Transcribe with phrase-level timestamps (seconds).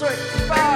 [0.00, 0.69] bye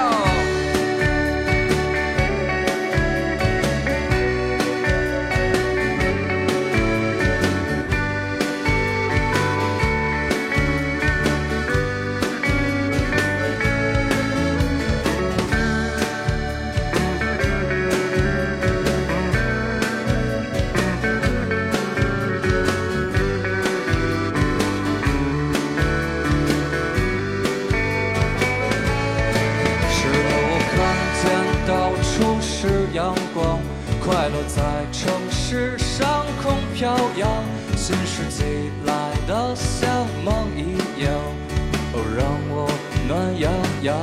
[43.39, 43.97] 洋洋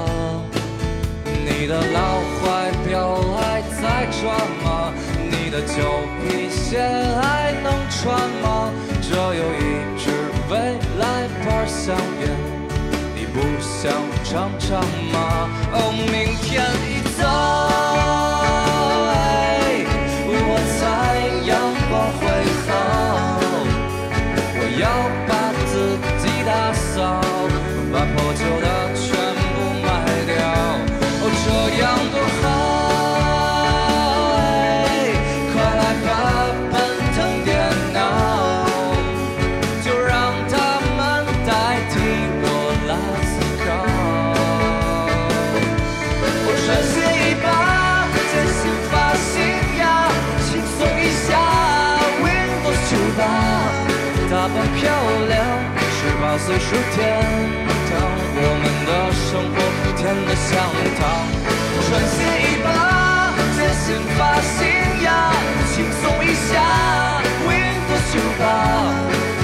[1.26, 4.22] 你的老怀表还在转
[4.64, 4.92] 吗？
[5.30, 5.76] 你的旧
[6.20, 6.80] 皮鞋
[7.22, 8.72] 还能穿吗？
[9.02, 9.64] 这有一
[9.98, 10.04] 支
[10.50, 10.58] 未
[11.00, 12.24] 来牌香烟
[13.16, 13.92] 你不想
[14.24, 14.70] 尝尝
[15.12, 15.50] 吗？
[15.74, 15.76] 哦
[16.12, 16.50] 明天
[16.90, 17.22] 一早
[56.44, 56.98] 岁数天
[57.88, 58.02] 堂，
[58.34, 59.56] 我们的生活
[59.96, 60.50] 甜得像
[60.98, 61.02] 糖。
[61.86, 62.68] 穿鞋一把，
[63.56, 63.86] 剪新
[64.18, 64.58] 发型
[65.04, 65.10] 呀，
[65.72, 66.50] 轻松一下
[67.46, 68.42] ，Windows 九八，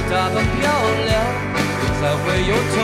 [0.10, 0.62] 打扮漂
[1.06, 1.14] 亮，
[1.78, 2.76] 不再会有痛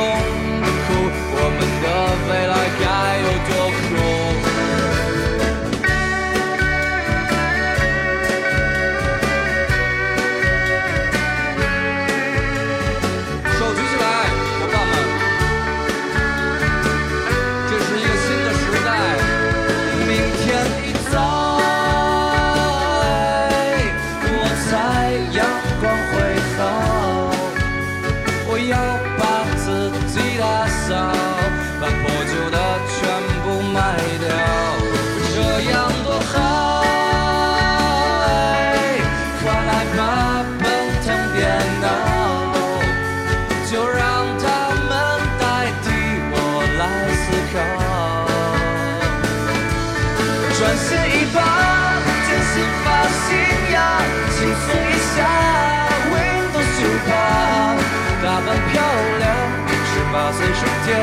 [60.13, 60.93] 八岁是天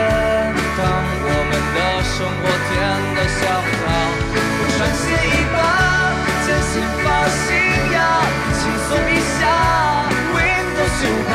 [0.79, 1.79] 堂，我们的
[2.15, 2.79] 生活甜
[3.17, 3.43] 得像
[3.75, 3.83] 糖。
[4.71, 5.59] 穿鞋一把，
[6.47, 7.43] 剪新发型
[7.91, 7.99] 呀，
[8.55, 9.43] 轻松一下
[10.31, 11.31] ，Windows 九八。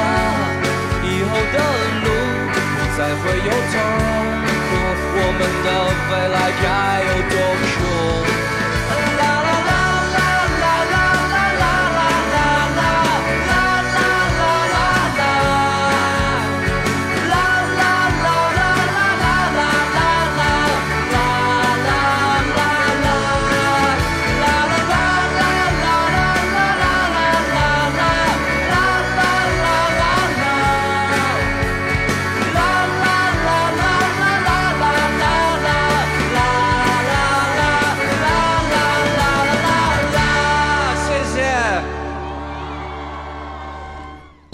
[1.03, 1.55] 以后的
[1.99, 2.07] 路
[2.47, 3.75] 不再会有痛
[4.47, 4.71] 苦，
[5.11, 5.67] 我们的
[6.07, 6.65] 未来该
[7.03, 7.35] 有多
[7.75, 7.77] 酷？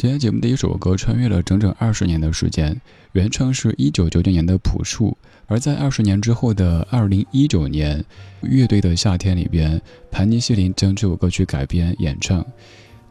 [0.01, 2.75] 今天节目的一首歌穿越了整整二十年的时间，
[3.11, 5.15] 原唱是一九九九年的朴树，
[5.45, 8.03] 而在二十年之后的二零一九年，
[8.41, 12.43] 乐队的夏天里边，盘尼西林将这首歌曲改编演唱。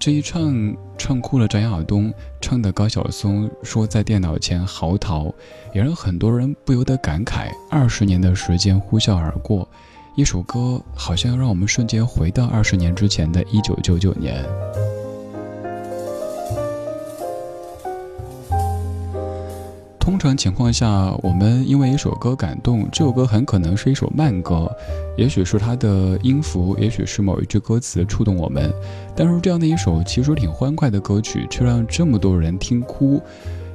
[0.01, 5.33] 这一唱唱哭了张亚东，唱的高晓松说在电脑前嚎啕，
[5.73, 9.69] 也让很多人不由得感慨：二十年的时间呼啸而过，
[10.17, 14.45] 一首歌好像要让我们瞬间回到二十年之前的一九九九年。
[20.01, 24.69] 通常情况下，我们因为一首歌感动，这首歌很可能是一首慢歌，
[25.17, 28.73] 也许是它的音符，也许是某一句歌词触动我们。
[29.15, 33.23] 但是这样的一首其实挺欢快的歌曲，却让这么多人听哭。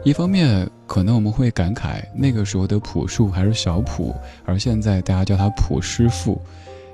[0.04, 4.14] 一方面，可能我们会感慨那个时候的朴树还是小朴，
[4.46, 6.34] 而现在大家叫他朴师傅；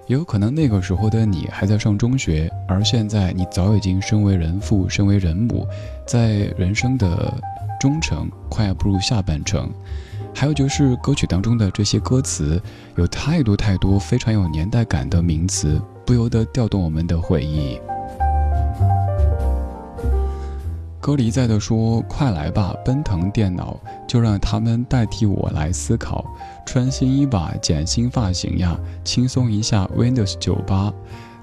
[0.08, 5.66] 也有可能那个时候的你还在上中学，而现在你早已经身为人父，身为人母，
[6.06, 7.34] 在人生的。
[7.82, 9.68] 中程快要步入下半程，
[10.36, 12.62] 还有就是歌曲当中的这些歌词，
[12.96, 17.80] 有太多太多非常有年代感的名词，不由得调动我们的回忆。
[21.00, 23.76] 歌里在的说：“快来吧，奔腾电脑，
[24.08, 26.24] 就让他们代替我来思考。
[26.68, 30.94] 穿新衣吧，剪新发型呀，轻松一下 Windows 九八，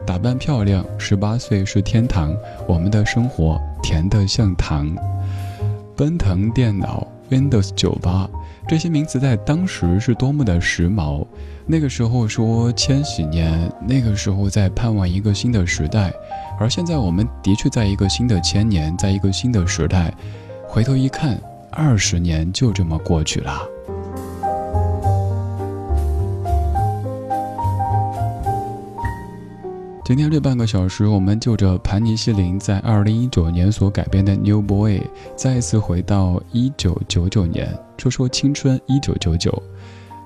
[0.06, 2.32] 打扮漂亮，十八岁是天堂，
[2.69, 4.88] 我们的生活甜得像糖。”
[5.98, 8.30] 奔腾电脑、Windows 九八
[8.68, 11.26] 这些名词在当时是多么的时髦。
[11.66, 16.12] 那个时候说千禧年，那个时候在盼望一个新的时代，
[16.56, 20.14] 而现在我们的确在一个新的千年，在一个新的时代。
[20.68, 21.36] 回头一看，
[21.72, 23.60] 二十年就这么过去了。
[30.08, 35.00] 今天这半个小时，我们就着盘尼西林在二零一九年所改编的《New Boy》，
[35.37, 39.62] 再一次回到一九九九年，说说青春一九九九。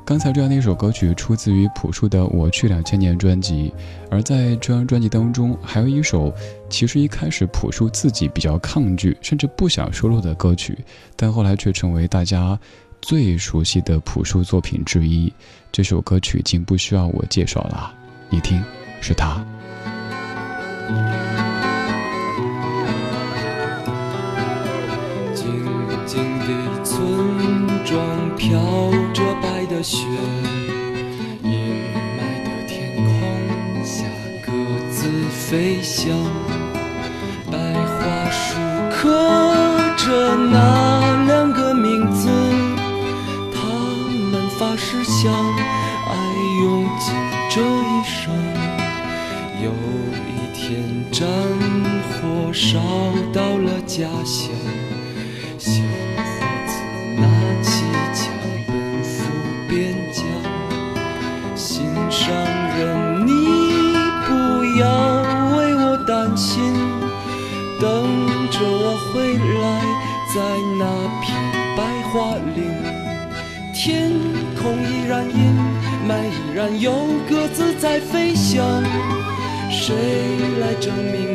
[0.04, 3.74] 刚才这样的一首歌曲出自于朴树的《我去两千年》专辑，
[4.08, 6.32] 而在这张专辑当中，还有一首
[6.70, 10.78] 其实一开始朴树自己比较抗拒，甚至不想收录的歌曲，
[11.16, 12.56] 但后来却成为大家
[13.00, 15.32] 最熟悉的朴树作品之一。
[15.72, 17.92] 这首歌曲已经不需要我介绍了，
[18.30, 18.62] 你听，
[19.00, 19.44] 是他。
[25.34, 25.44] 静
[26.06, 26.96] 静的村
[27.84, 28.60] 庄飘
[29.12, 30.06] 着白的雪，
[31.42, 31.50] 阴
[32.16, 34.04] 霾的天空下
[34.44, 34.52] 鸽
[34.90, 36.41] 子飞翔。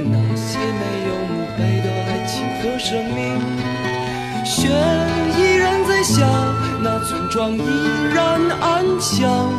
[0.06, 3.18] 那些没有墓碑的爱情和生命？
[4.46, 4.68] 雪
[5.38, 6.26] 依然在下，
[6.82, 7.60] 那村庄依
[8.14, 9.52] 然安详。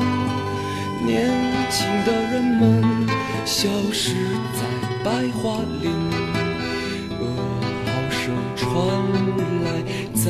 [1.05, 1.31] 年
[1.71, 3.07] 轻的人们
[3.45, 4.15] 消失
[4.55, 4.61] 在
[5.05, 5.11] 白
[5.43, 5.91] 桦林，
[7.21, 7.23] 噩
[7.87, 8.21] 耗声
[8.57, 8.67] 传
[9.65, 9.67] 来，
[10.15, 10.27] 在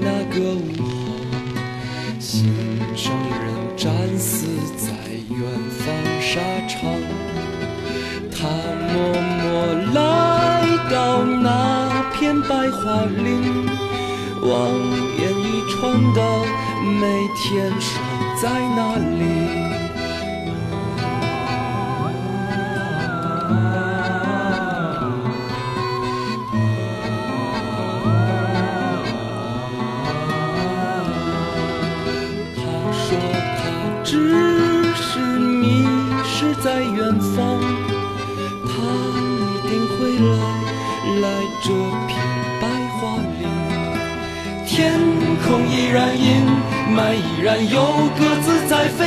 [0.00, 0.90] 那个午后，
[2.18, 2.30] 心
[2.94, 3.44] 上人
[3.76, 4.46] 战死
[4.76, 4.86] 在
[5.30, 5.40] 远
[5.70, 5.80] 方
[6.20, 6.30] 沙
[6.68, 6.72] 场。
[8.34, 8.48] 他
[8.92, 9.31] 默默
[9.64, 10.00] 我来
[10.90, 11.46] 到那
[12.12, 13.70] 片白桦林，
[14.42, 14.50] 望
[15.16, 16.18] 眼欲穿的
[17.00, 17.00] 每
[17.36, 17.86] 天守
[18.42, 18.42] 在
[18.74, 19.22] 那里。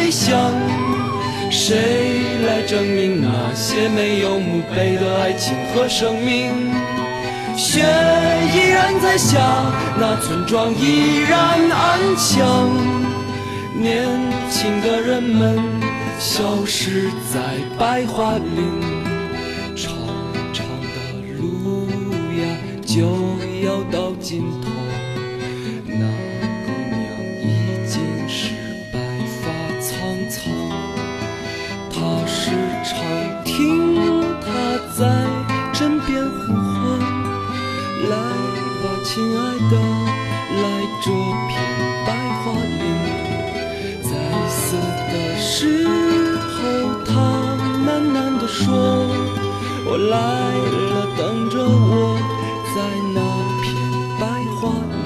[0.05, 0.53] 飞翔。
[1.49, 1.75] 谁
[2.45, 6.51] 来证明那些没有墓碑的爱情和生命？
[7.57, 7.81] 雪
[8.53, 9.39] 依然在下，
[9.99, 11.39] 那村庄依然
[11.71, 12.69] 安详。
[13.73, 14.05] 年
[14.51, 15.57] 轻的人们
[16.19, 17.39] 消失在
[17.79, 18.93] 白桦林。
[19.75, 19.91] 长
[20.53, 20.99] 长的
[21.39, 21.87] 路
[22.39, 22.45] 呀
[22.85, 23.01] 就
[23.65, 24.69] 要到尽头，
[49.97, 52.19] 我来了，等着我，
[52.75, 52.83] 在
[53.13, 53.21] 那
[53.63, 53.71] 片
[54.19, 54.99] 白桦林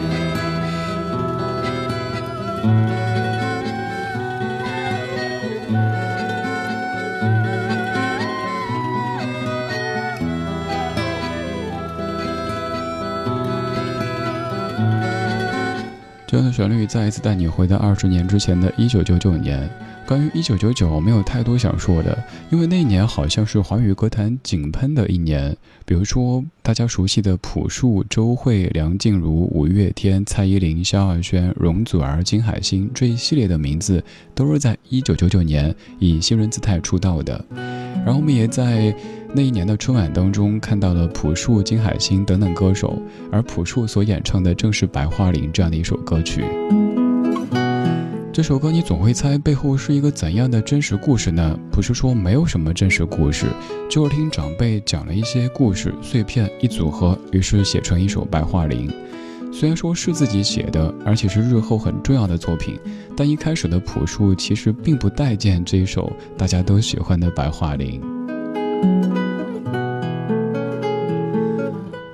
[16.25, 19.69] 这样的旋律再一次带你回到二十年之前的一九九九年。
[20.09, 22.17] 关于一九九九，没有太多想说的，
[22.49, 25.55] 因为那一年好像是华语歌坛井喷的一年。
[25.85, 37.45] 比如说大家熟悉的朴树、周蕙、梁静茹、五月天、蔡依林、萧亚轩、容祖儿、金海心这一系列的名字，都是在一九九九年以新人姿态出道的。
[38.03, 38.91] 然后我们也在
[39.35, 42.99] 那一年的春晚当中看到了朴树、金海心等等歌手，
[43.31, 46.43] 而朴树所演唱的正是《白桦林》这样的一首歌曲。
[48.39, 51.59] 这首歌你总会猜背后是一个怎样的真实故事呢？
[51.69, 53.47] 不是说没有什么真实故事，
[53.89, 58.87] 就是听长辈讲了一些故事碎片一组合，于是写成一首《白桦林》。
[59.53, 62.79] 虽然说是自己写的，而且是日后很重要的作品，
[63.13, 68.01] 但一开始的朴树其实并不待见这一首大家都喜欢的《白桦林》。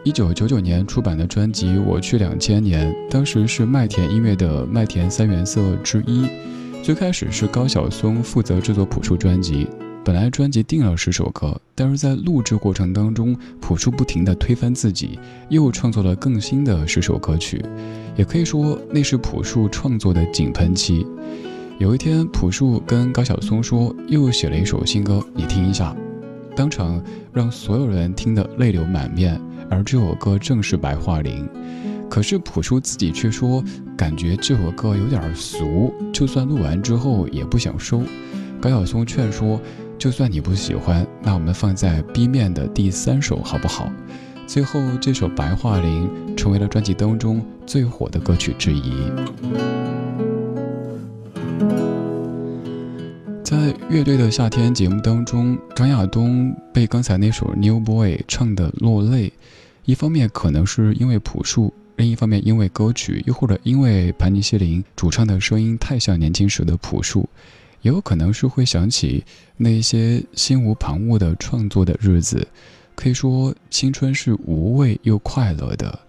[0.06, 6.28] 一九九九年出版的专辑《我去两千年》，当时是麦田音乐的麦田三原色之一。
[6.84, 9.68] 最开始是高晓松负责制作朴树专辑，
[10.04, 15.18] 本来专辑定了十首歌，但是在录制过程当中，朴树不停地推翻自己，
[15.50, 17.66] 又创作了更新的十首歌曲。
[18.16, 21.04] 也可以说那是朴树创作的井喷期。
[21.80, 25.96] 有一天，朴树跟高晓松说，又写了一首新歌，你听一下。
[26.56, 29.42] 当场让所有人听得泪流满面。
[29.70, 31.48] 而这首歌正是《白桦林》，
[32.10, 33.64] 可是朴树自己却说，
[33.98, 38.02] 感觉这首歌有点俗，就算录完之后也不想收。
[38.62, 39.60] 高晓松劝说，
[39.98, 43.92] 就算你不喜欢，那我们放在 B 面的第三首好不好？
[44.48, 48.94] 最后这首《白桦林》成为了专辑当中最火的歌曲之一。
[53.46, 59.32] 在乐队的夏天节目当中，张亚东被刚才那首《New Boy》唱得落泪，
[59.84, 67.30] 一方面可能是因为朴树，另一方面因为歌曲，又或者因为盘尼西林主唱的声音太像年轻时的朴树，
[67.84, 69.24] 也有可能是会想起
[69.58, 72.48] 那些心无旁骛的创作的日子。
[72.96, 76.00] 可以说，青春是无畏又快乐的。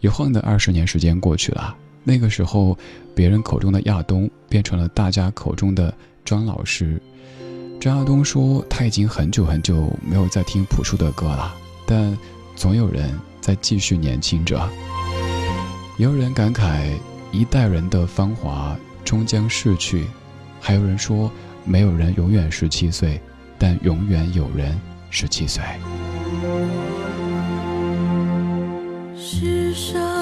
[0.00, 2.76] 一晃的二十年时间过去了，那个时候，
[3.14, 5.94] 别人口中的亚东变成了大家口中的。
[6.24, 7.00] 张老师，
[7.78, 11.54] 张亚东说他已经很久很久没有再听朴树的歌了，
[11.86, 12.16] 但
[12.56, 14.68] 总有人在继续年轻着。
[15.98, 16.90] 也有人感慨
[17.30, 20.06] 一代人的芳华终将逝去，
[20.60, 21.30] 还有人说
[21.64, 23.20] 没有人永远十七岁，
[23.58, 25.62] 但永远有人十七岁。
[29.14, 30.13] 世上。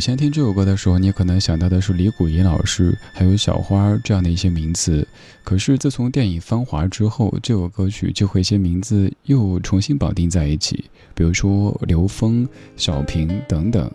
[0.00, 5.06] 以前听这首歌的时候，你可能想到的是李谷一老师，还有小花这样的一些名字。
[5.44, 13.90] 可是自从电影《芳华》之后，这首歌曲就和一些名字又重新绑定在一起，比如说刘峰、小平等等。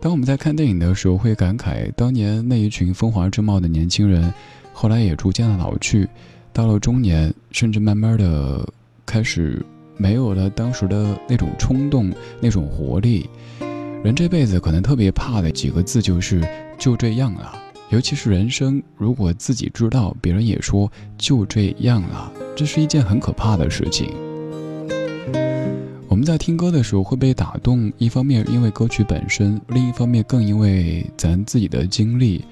[0.00, 4.32] 当我们在看电影的时候，会感慨当年那一群风华正茂的年轻人，
[4.72, 6.08] 后来也逐渐的老去，
[6.54, 8.66] 到了中年，甚至慢慢的
[9.04, 9.62] 开始
[9.98, 13.28] 没有了当时的那种冲动、那种活力。
[14.04, 16.40] 人这辈子可能特别怕的几个字就是
[16.78, 17.52] 就这样了，
[17.90, 24.08] 尤其是人生，如果自己知道，别人也说就这样了，这是一件很可怕的事情。
[26.06, 32.44] 我们在听歌的时候会被打动，一方面因为歌曲本身，另一方面更因为咱自己的经历。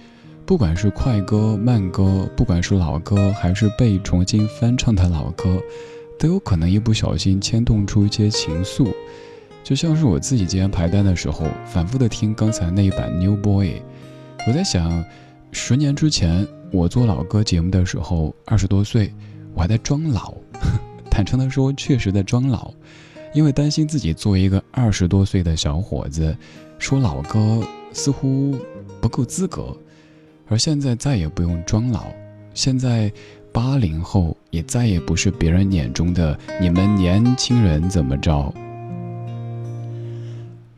[0.45, 5.61] 不管是快歌、慢歌，不管是老歌还是被重新翻唱的老歌，
[6.19, 8.93] 都有可能一不小心牵动出一些情愫。
[9.67, 13.71] 就像是我自己今天排单的时候，反复的听刚才那一版《New Boy》，
[14.47, 15.05] 我在想，
[15.51, 19.13] 十年之前我做老歌节目的时候，二十多岁，
[19.55, 20.33] 我还在装老。
[21.11, 22.73] 坦诚的说，确实在装老，
[23.35, 26.37] 因为担心自己作为一个二十多岁的小伙子，
[26.79, 27.61] 说老歌
[27.93, 28.57] 似乎
[29.01, 29.77] 不够资格。
[30.47, 32.05] 而现在再也不用装老，
[32.55, 33.13] 现在
[33.51, 38.55] 八零后也再也不是别人眼中的你们年轻人怎么着。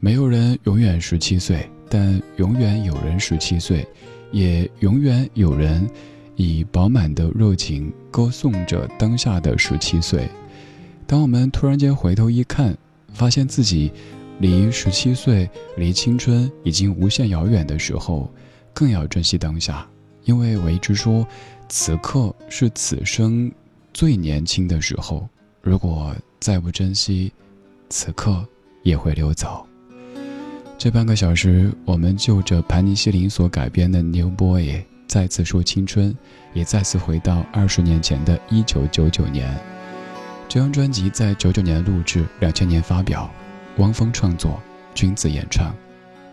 [0.00, 3.84] 没有人永远十七岁，但永远有人十七岁，
[4.30, 5.90] 也永远有人
[6.36, 10.28] 以饱满的热情歌颂着当下的十七岁。
[11.04, 12.76] 当我们突然间回头一看，
[13.12, 13.90] 发现自己
[14.38, 18.32] 离十七岁、离青春已经无限遥远的时候，
[18.72, 19.84] 更要珍惜当下，
[20.24, 21.26] 因为我一直说，
[21.68, 23.50] 此刻是此生
[23.92, 25.28] 最年轻的时候。
[25.60, 27.32] 如果再不珍惜，
[27.90, 28.46] 此刻
[28.84, 29.67] 也会溜走。
[30.78, 34.62] 这半个小时，我们就着盘尼西林所改编的《New Boy》
[35.08, 36.16] 再次说青春，
[36.54, 39.52] 也再次回到二十年前的一九九九年。
[40.48, 43.28] 这张专辑在九九年录制，两千年发表，
[43.78, 44.62] 汪峰创作，
[44.94, 45.72] 君子演唱，《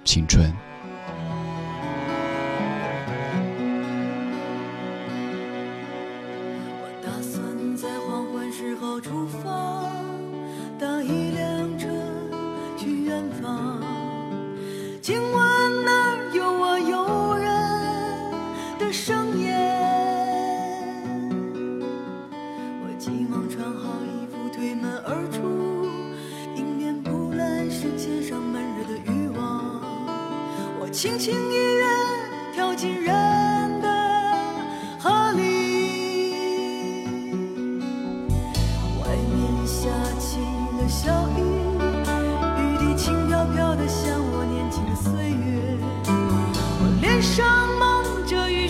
[0.04, 0.48] 青春》。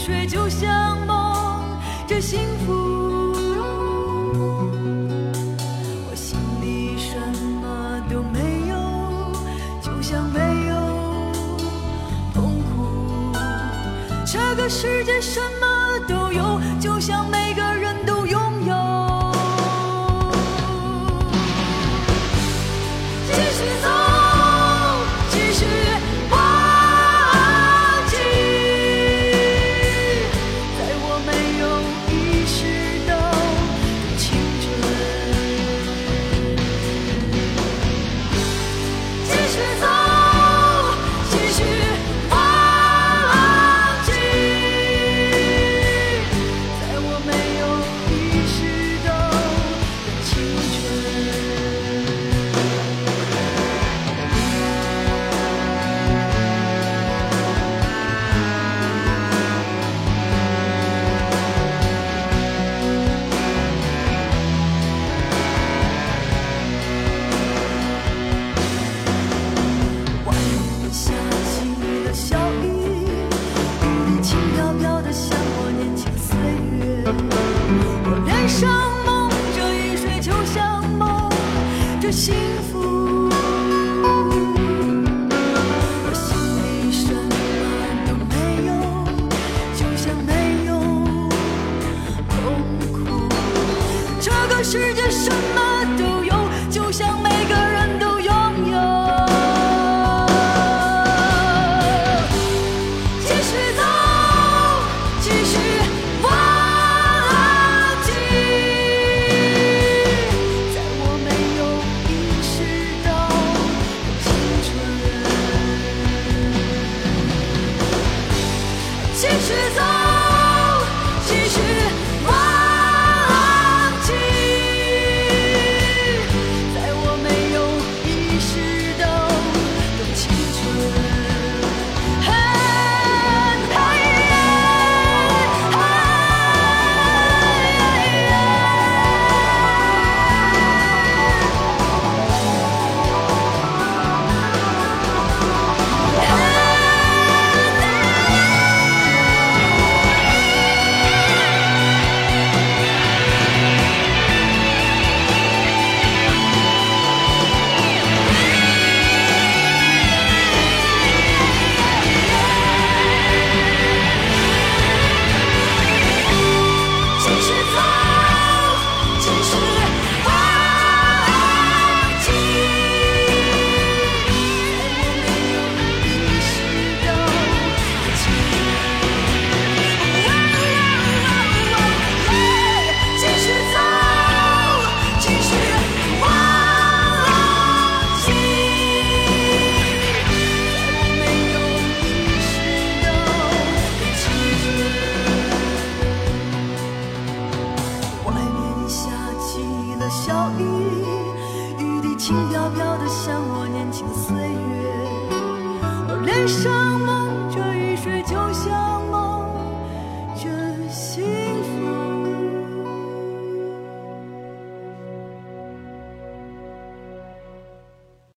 [0.05, 2.71] 吹就像梦这幸福。
[6.07, 7.17] 我心里什
[7.59, 8.75] 么都没有
[9.81, 10.75] 就像没有
[12.35, 13.33] 痛苦。
[14.27, 15.74] 这个世界什么